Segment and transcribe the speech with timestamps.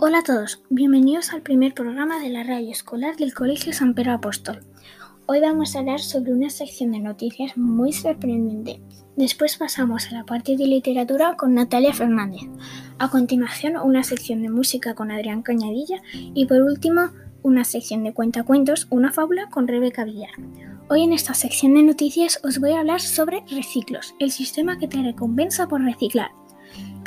[0.00, 4.12] Hola a todos, bienvenidos al primer programa de la radio escolar del Colegio San Pedro
[4.12, 4.60] Apóstol.
[5.26, 8.80] Hoy vamos a hablar sobre una sección de noticias muy sorprendente.
[9.16, 12.42] Después pasamos a la parte de literatura con Natalia Fernández.
[13.00, 17.10] A continuación, una sección de música con Adrián Cañadilla y por último,
[17.42, 20.30] una sección de cuentacuentos, una fábula con Rebeca Villar.
[20.88, 24.86] Hoy en esta sección de noticias os voy a hablar sobre reciclos, el sistema que
[24.86, 26.30] te recompensa por reciclar.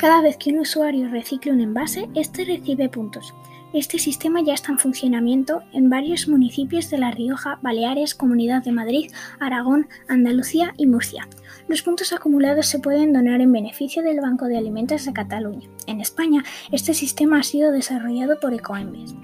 [0.02, 3.32] Cada vez que un usuario recicle un envase, este recibe puntos.
[3.72, 8.72] Este sistema ya está en funcionamiento en varios municipios de La Rioja, Baleares, Comunidad de
[8.72, 11.28] Madrid, Aragón, Andalucía y Murcia.
[11.68, 15.68] Los puntos acumulados se pueden donar en beneficio del Banco de Alimentos de Cataluña.
[15.86, 16.42] En España,
[16.72, 19.14] este sistema ha sido desarrollado por Ecoembes.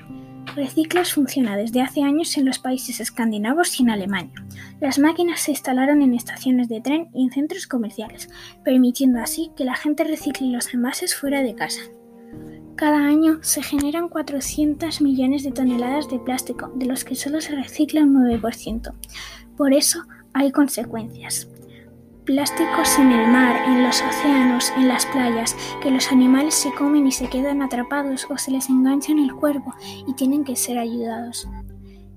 [0.59, 4.45] Reciclas funciona desde hace años en los países escandinavos y en Alemania.
[4.81, 8.29] Las máquinas se instalaron en estaciones de tren y en centros comerciales,
[8.65, 11.83] permitiendo así que la gente recicle los envases fuera de casa.
[12.75, 17.55] Cada año se generan 400 millones de toneladas de plástico, de los que solo se
[17.55, 18.93] recicla un 9%.
[19.57, 21.49] Por eso hay consecuencias
[22.29, 27.07] plásticos en el mar, en los océanos, en las playas, que los animales se comen
[27.07, 29.75] y se quedan atrapados o se les engancha en el cuerpo
[30.07, 31.49] y tienen que ser ayudados.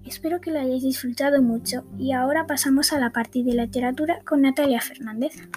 [0.04, 4.42] Espero que lo hayáis disfrutado mucho y ahora pasamos a la parte de literatura con
[4.42, 5.48] Natalia Fernández.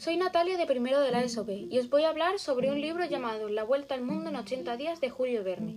[0.00, 3.04] Soy Natalia de primero de la ESOB y os voy a hablar sobre un libro
[3.04, 5.76] llamado La Vuelta al Mundo en 80 días de Julio Verne.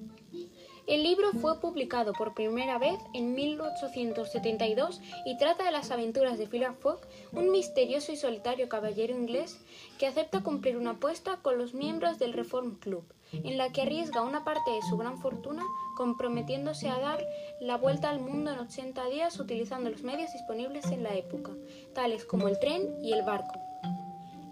[0.87, 6.47] El libro fue publicado por primera vez en 1872 y trata de las aventuras de
[6.47, 7.01] Philip Fogg,
[7.33, 9.59] un misterioso y solitario caballero inglés
[9.99, 14.21] que acepta cumplir una apuesta con los miembros del Reform Club, en la que arriesga
[14.21, 15.63] una parte de su gran fortuna
[15.97, 17.25] comprometiéndose a dar
[17.59, 21.51] la vuelta al mundo en 80 días utilizando los medios disponibles en la época,
[21.93, 23.62] tales como el tren y el barco.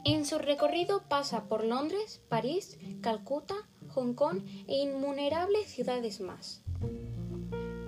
[0.04, 3.56] En su recorrido pasa por Londres, París, Calcuta,
[3.90, 6.64] Hong Kong e innumerables ciudades más.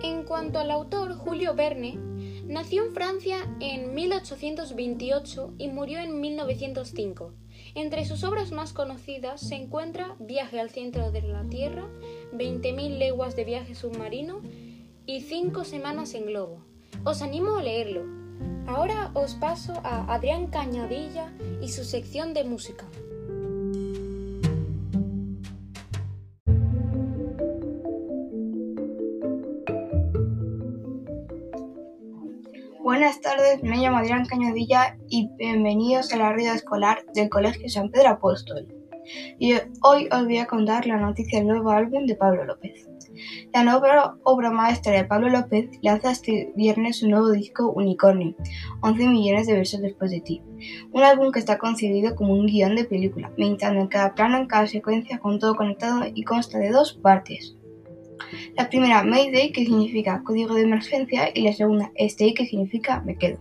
[0.04, 1.96] En cuanto al autor, Julio Verne,
[2.46, 7.34] nació en Francia en 1828 y murió en 1905.
[7.74, 11.88] Entre sus obras más conocidas se encuentra Viaje al centro de la Tierra,
[12.34, 14.42] 20.000 leguas de viaje submarino
[15.08, 16.64] y Cinco semanas en globo.
[17.06, 18.23] Os animo a leerlo.
[18.68, 21.32] Ahora os paso a Adrián Cañadilla
[21.62, 22.86] y su sección de música.
[32.82, 37.90] Buenas tardes, me llamo Adrián Cañadilla y bienvenidos a la red escolar del Colegio San
[37.90, 38.83] Pedro Apóstol.
[39.40, 42.88] Y hoy os voy a contar la noticia del nuevo álbum de Pablo López.
[43.54, 48.36] La nueva obra maestra de Pablo López lanza este viernes su nuevo disco Unicornio,
[48.82, 50.42] 11 millones de versos después de ti.
[50.92, 54.48] Un álbum que está concebido como un guion de película, meditando en cada plano, en
[54.48, 57.56] cada secuencia, con todo conectado y consta de dos partes.
[58.56, 63.18] La primera, Mayday, que significa código de emergencia, y la segunda, Stay, que significa me
[63.18, 63.38] quedo.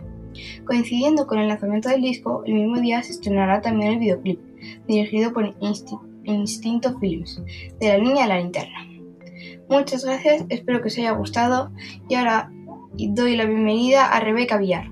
[0.65, 4.39] Coincidiendo con el lanzamiento del disco, el mismo día se estrenará también el videoclip,
[4.87, 5.55] dirigido por
[6.23, 7.41] Instinto Films,
[7.79, 8.87] de la línea La Linterna.
[9.69, 11.71] Muchas gracias, espero que os haya gustado
[12.09, 12.51] y ahora
[12.97, 14.87] doy la bienvenida a Rebeca Villar.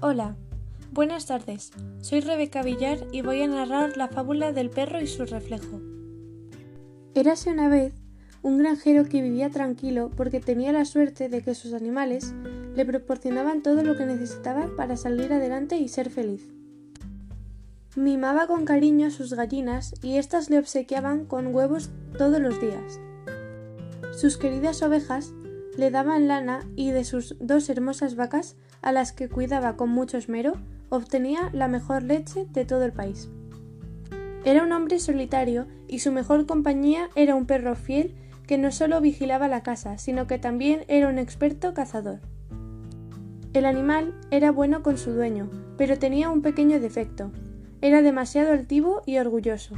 [0.00, 0.36] Hola,
[0.90, 1.72] buenas tardes.
[2.00, 5.80] Soy Rebeca Villar y voy a narrar la fábula del perro y su reflejo.
[7.14, 8.01] Érase una vez
[8.42, 12.34] un granjero que vivía tranquilo porque tenía la suerte de que sus animales
[12.74, 16.48] le proporcionaban todo lo que necesitaba para salir adelante y ser feliz.
[17.94, 23.00] Mimaba con cariño a sus gallinas y éstas le obsequiaban con huevos todos los días.
[24.16, 25.32] Sus queridas ovejas
[25.76, 30.18] le daban lana y de sus dos hermosas vacas a las que cuidaba con mucho
[30.18, 30.54] esmero,
[30.88, 33.28] obtenía la mejor leche de todo el país.
[34.44, 38.14] Era un hombre solitario y su mejor compañía era un perro fiel
[38.46, 42.20] que no solo vigilaba la casa, sino que también era un experto cazador.
[43.52, 47.30] El animal era bueno con su dueño, pero tenía un pequeño defecto.
[47.80, 49.74] Era demasiado altivo y orgulloso.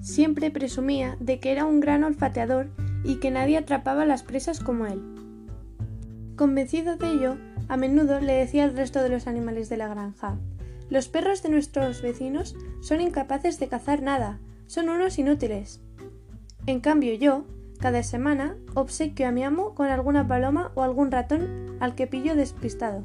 [0.00, 2.68] Siempre presumía de que era un gran olfateador
[3.04, 5.02] y que nadie atrapaba las presas como él.
[6.36, 7.36] Convencido de ello,
[7.68, 10.38] a menudo le decía al resto de los animales de la granja
[10.88, 15.80] Los perros de nuestros vecinos son incapaces de cazar nada, son unos inútiles.
[16.68, 17.46] En cambio yo,
[17.80, 22.36] cada semana, obsequio a mi amo con alguna paloma o algún ratón al que pillo
[22.36, 23.04] despistado.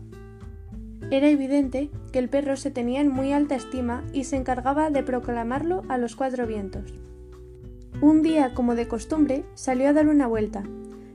[1.11, 5.01] Era evidente que el perro se tenía en muy alta estima y se encargaba de
[5.01, 6.93] proclamarlo a los cuatro vientos.
[8.01, 10.63] Un día, como de costumbre, salió a dar una vuelta.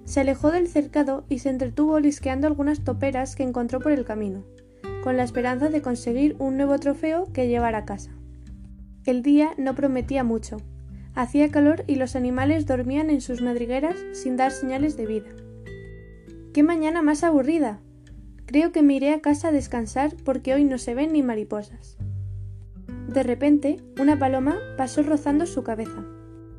[0.05, 4.43] Se alejó del cercado y se entretuvo lisqueando algunas toperas que encontró por el camino,
[5.05, 8.11] con la esperanza de conseguir un nuevo trofeo que llevar a casa.
[9.05, 10.57] El día no prometía mucho.
[11.19, 15.31] Hacía calor y los animales dormían en sus madrigueras sin dar señales de vida.
[16.55, 17.81] ¡Qué mañana más aburrida!
[18.47, 21.99] Creo que me iré a casa a descansar porque hoy no se ven ni mariposas.
[23.09, 26.05] De repente, una paloma pasó rozando su cabeza.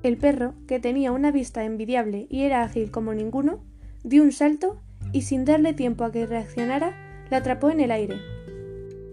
[0.03, 3.63] El perro, que tenía una vista envidiable y era ágil como ninguno,
[4.03, 4.81] dio un salto
[5.13, 6.97] y sin darle tiempo a que reaccionara,
[7.31, 8.17] la atrapó en el aire.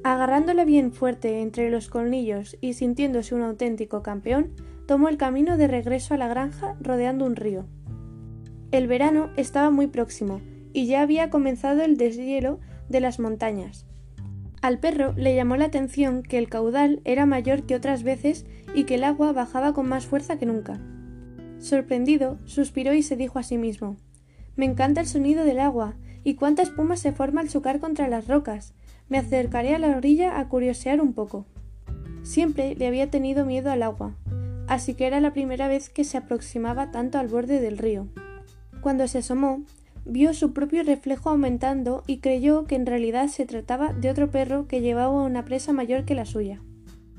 [0.02, 4.50] Agarrándola bien fuerte entre los colmillos y sintiéndose un auténtico campeón,
[4.86, 7.66] tomó el camino de regreso a la granja rodeando un río.
[8.70, 10.40] El verano estaba muy próximo
[10.72, 13.86] y ya había comenzado el deshielo de las montañas.
[14.62, 18.84] Al perro le llamó la atención que el caudal era mayor que otras veces y
[18.84, 20.80] que el agua bajaba con más fuerza que nunca.
[21.58, 23.96] Sorprendido, suspiró y se dijo a sí mismo
[24.56, 25.94] Me encanta el sonido del agua,
[26.24, 28.74] y cuánta espuma se forma al chocar contra las rocas.
[29.08, 31.46] Me acercaré a la orilla a curiosear un poco.
[32.22, 34.16] Siempre le había tenido miedo al agua,
[34.68, 38.08] así que era la primera vez que se aproximaba tanto al borde del río.
[38.80, 39.62] Cuando se asomó,
[40.04, 44.68] vio su propio reflejo aumentando y creyó que en realidad se trataba de otro perro
[44.68, 46.60] que llevaba una presa mayor que la suya.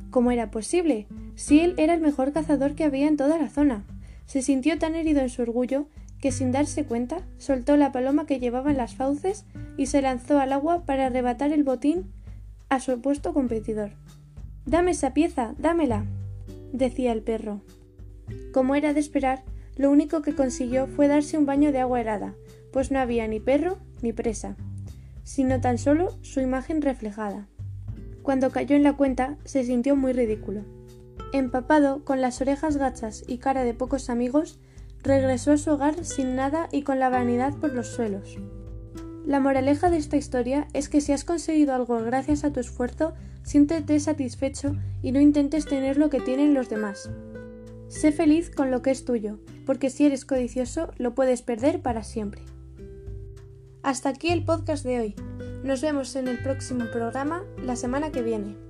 [0.10, 1.08] ¿Cómo era posible?
[1.36, 3.84] Si él era el mejor cazador que había en toda la zona.
[4.26, 5.88] Se sintió tan herido en su orgullo
[6.22, 9.46] que sin darse cuenta soltó la paloma que llevaba en las fauces
[9.78, 12.12] y se lanzó al agua para arrebatar el botín
[12.70, 13.92] a su opuesto competidor.
[14.66, 16.06] Dame esa pieza, dámela,
[16.72, 17.62] decía el perro.
[18.54, 19.44] Como era de esperar,
[19.76, 22.34] lo único que consiguió fue darse un baño de agua helada,
[22.72, 24.56] pues no había ni perro ni presa,
[25.24, 27.48] sino tan solo su imagen reflejada.
[28.24, 30.64] Cuando cayó en la cuenta, se sintió muy ridículo.
[31.34, 34.60] Empapado, con las orejas gachas y cara de pocos amigos,
[35.04, 38.38] regresó a su hogar sin nada y con la vanidad por los suelos.
[39.26, 43.14] La moraleja de esta historia es que si has conseguido algo gracias a tu esfuerzo,
[43.48, 47.10] siéntete satisfecho y no intentes tener lo que tienen los demás.
[47.88, 52.04] Sé feliz con lo que es tuyo, porque si eres codicioso lo puedes perder para
[52.04, 52.42] siempre.
[53.84, 55.16] Hasta aquí el podcast de hoy.
[55.64, 58.67] Nos vemos en el próximo programa la semana que viene.